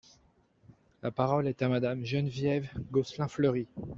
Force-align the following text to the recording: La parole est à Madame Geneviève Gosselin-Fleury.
La 1.03 1.11
parole 1.11 1.47
est 1.47 1.61
à 1.61 1.69
Madame 1.69 2.03
Geneviève 2.03 2.67
Gosselin-Fleury. 2.91 3.67